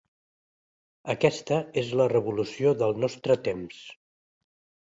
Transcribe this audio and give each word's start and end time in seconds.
Aquesta 1.15 1.59
és 1.83 1.93
la 2.01 2.09
revolució 2.15 2.75
del 2.83 2.99
nostre 3.05 3.39
temps! 3.49 3.87